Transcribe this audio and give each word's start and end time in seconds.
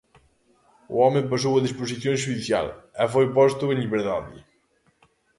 O 0.89 0.95
home 1.03 1.21
pasou 1.31 1.53
a 1.55 1.63
disposición 1.67 2.15
xudicial 2.23 2.67
e 3.01 3.03
foi 3.13 3.25
posto 3.37 3.63
en 3.73 3.77
liberdade. 3.83 4.35